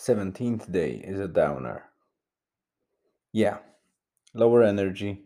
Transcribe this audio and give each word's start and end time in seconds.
17th 0.00 0.72
day 0.72 0.92
is 0.92 1.20
a 1.20 1.28
downer. 1.28 1.90
Yeah, 3.34 3.58
lower 4.32 4.62
energy, 4.62 5.24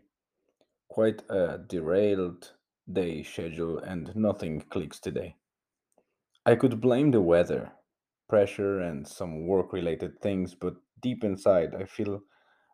quite 0.88 1.22
a 1.30 1.58
derailed 1.58 2.54
day 2.92 3.22
schedule, 3.22 3.79
and 3.79 4.10
nothing 4.16 4.62
clicks 4.62 4.98
today. 4.98 5.37
I 6.45 6.56
could 6.56 6.80
blame 6.80 7.12
the 7.12 7.21
weather, 7.21 7.71
pressure, 8.29 8.81
and 8.81 9.06
some 9.06 9.47
work 9.47 9.72
related 9.72 10.21
things, 10.21 10.56
but 10.56 10.75
deep 11.01 11.22
inside, 11.22 11.77
I 11.77 11.85
feel 11.85 12.22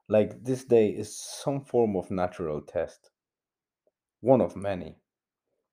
like 0.09 0.43
this 0.43 0.64
day 0.64 0.89
is 0.89 1.14
some 1.14 1.61
form 1.61 1.96
of 1.96 2.11
natural 2.11 2.62
test, 2.62 3.11
one 4.23 4.41
of 4.41 4.57
many 4.57 4.96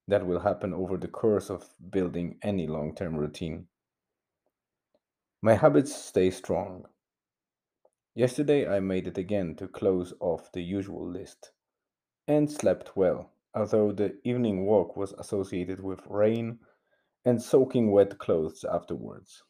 that 0.10 0.28
will 0.28 0.42
happen 0.42 0.74
over 0.74 0.98
the 0.98 1.08
course 1.08 1.50
of 1.50 1.70
building 1.90 2.38
any 2.44 2.68
long 2.68 2.94
term 2.94 3.16
routine. 3.16 3.68
My 5.42 5.54
habits 5.54 5.96
stay 5.96 6.32
strong. 6.32 6.86
Yesterday 8.16 8.68
I 8.68 8.80
made 8.80 9.08
it 9.08 9.20
again 9.20 9.56
to 9.58 9.68
close 9.68 10.12
off 10.20 10.52
the 10.52 10.64
usual 10.64 11.08
list 11.08 11.52
and 12.28 12.52
slept 12.52 12.98
well, 12.98 13.30
although 13.54 13.92
the 13.92 14.18
evening 14.24 14.66
walk 14.66 14.98
was 14.98 15.14
associated 15.14 15.80
with 15.80 16.08
rain 16.08 16.58
and 17.24 17.40
soaking 17.40 17.92
wet 17.92 18.18
clothes 18.18 18.64
afterwards. 18.64 19.44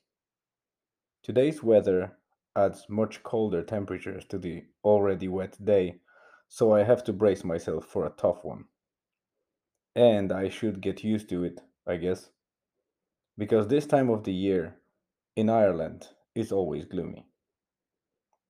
Today's 1.24 1.64
weather 1.64 2.18
adds 2.54 2.88
much 2.90 3.24
colder 3.24 3.64
temperatures 3.64 4.26
to 4.26 4.38
the 4.38 4.66
already 4.84 5.30
wet 5.30 5.58
day, 5.64 6.02
so 6.50 6.74
I 6.74 6.84
have 6.84 7.04
to 7.06 7.14
brace 7.14 7.46
myself 7.46 7.86
for 7.86 8.06
a 8.06 8.14
tough 8.18 8.44
one. 8.44 8.66
And 9.96 10.34
I 10.34 10.50
should 10.50 10.82
get 10.82 11.06
used 11.06 11.30
to 11.30 11.46
it, 11.46 11.62
I 11.88 11.96
guess, 11.96 12.30
because 13.38 13.68
this 13.70 13.86
time 13.86 14.10
of 14.10 14.26
the 14.26 14.34
year 14.34 14.76
in 15.38 15.52
Ireland 15.52 16.08
is 16.34 16.52
always 16.52 16.86
gloomy, 16.86 17.28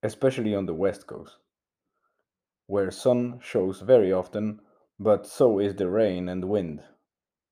especially 0.02 0.54
on 0.54 0.64
the 0.64 0.72
west 0.72 1.06
coast, 1.06 1.36
where 2.66 2.90
sun 2.90 3.38
shows 3.42 3.82
very 3.82 4.10
often, 4.10 4.58
but 4.98 5.26
so 5.26 5.58
is 5.58 5.74
the 5.74 5.90
rain 5.90 6.30
and 6.30 6.46
wind, 6.46 6.82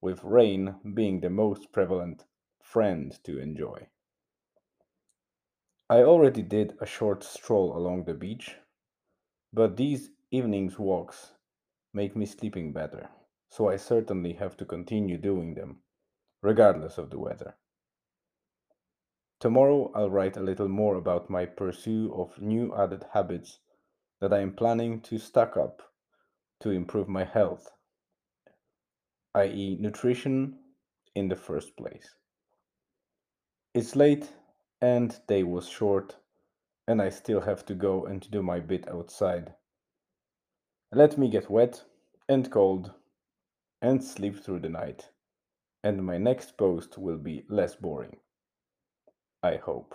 with 0.01 0.25
rain 0.25 0.77
being 0.95 1.21
the 1.21 1.29
most 1.29 1.71
prevalent 1.71 2.25
friend 2.63 3.19
to 3.25 3.39
enjoy. 3.39 3.87
I 5.91 6.03
already 6.03 6.41
did 6.41 6.73
a 6.81 6.87
short 6.87 7.23
stroll 7.23 7.77
along 7.77 8.05
the 8.05 8.15
beach, 8.15 8.57
but 9.53 9.77
these 9.77 10.13
evenings 10.31 10.79
walks 10.79 11.33
make 11.93 12.17
me 12.17 12.25
sleeping 12.25 12.73
better, 12.73 13.11
so 13.51 13.69
I 13.69 13.77
certainly 13.77 14.33
have 14.33 14.57
to 14.57 14.65
continue 14.65 15.19
doing 15.19 15.53
them, 15.53 15.83
regardless 16.41 16.97
of 16.97 17.11
the 17.11 17.19
weather. 17.19 17.55
Tomorrow 19.39 19.93
I'll 19.95 20.11
write 20.11 20.39
a 20.39 20.43
little 20.43 20.69
more 20.69 20.97
about 20.97 21.29
my 21.29 21.45
pursuit 21.45 22.11
of 22.13 22.41
new 22.41 22.75
added 22.75 23.05
habits 23.13 23.61
that 24.21 24.33
I 24.33 24.41
am 24.41 24.55
planning 24.55 25.03
to 25.03 25.19
stack 25.19 25.57
up 25.59 25.83
to 26.61 26.71
improve 26.71 27.07
my 27.07 27.25
health, 27.25 27.71
i.e., 29.35 29.77
nutrition 29.79 30.59
in 31.15 31.29
the 31.29 31.37
first 31.37 31.77
place. 31.77 32.15
It's 33.75 33.95
late 33.95 34.33
and 34.81 35.19
day 35.27 35.43
was 35.43 35.69
short, 35.69 36.17
and 36.89 37.03
I 37.03 37.11
still 37.11 37.43
have 37.43 37.67
to 37.67 37.75
go 37.75 38.07
and 38.07 38.31
do 38.31 38.43
my 38.43 38.61
bit 38.61 38.89
outside. 38.89 39.55
Let 40.93 41.19
me 41.19 41.29
get 41.29 41.51
wet 41.51 41.85
and 42.27 42.51
cold 42.51 42.93
and 43.83 44.03
sleep 44.03 44.43
through 44.43 44.61
the 44.61 44.71
night, 44.71 45.11
and 45.85 46.05
my 46.05 46.17
next 46.17 46.57
post 46.57 46.97
will 46.97 47.19
be 47.19 47.45
less 47.51 47.75
boring. 47.75 48.17
I 49.47 49.59
hope. 49.59 49.95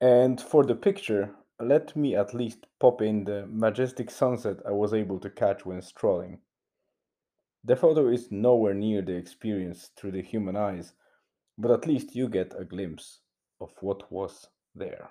And 0.00 0.38
for 0.40 0.64
the 0.64 0.74
picture, 0.74 1.34
let 1.58 1.96
me 1.96 2.14
at 2.14 2.34
least 2.34 2.66
pop 2.78 3.00
in 3.00 3.24
the 3.24 3.46
majestic 3.46 4.10
sunset 4.10 4.58
I 4.66 4.72
was 4.72 4.92
able 4.92 5.18
to 5.20 5.30
catch 5.30 5.64
when 5.64 5.80
strolling. 5.80 6.40
The 7.64 7.76
photo 7.76 8.08
is 8.08 8.30
nowhere 8.30 8.74
near 8.74 9.02
the 9.02 9.16
experience 9.16 9.90
through 9.96 10.12
the 10.12 10.22
human 10.22 10.56
eyes, 10.56 10.92
but 11.56 11.70
at 11.70 11.86
least 11.86 12.14
you 12.14 12.28
get 12.28 12.54
a 12.58 12.64
glimpse 12.64 13.20
of 13.60 13.70
what 13.80 14.10
was 14.12 14.48
there. 14.74 15.10